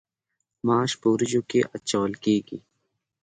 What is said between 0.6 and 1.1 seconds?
ماش په